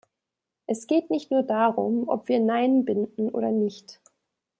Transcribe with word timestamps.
Es 0.65 0.87
geht 0.87 1.11
nicht 1.11 1.29
nur 1.29 1.43
darum, 1.43 2.07
ob 2.09 2.27
wir 2.27 2.39
Neinbinden 2.39 3.29
oder 3.29 3.51
nicht. 3.51 4.01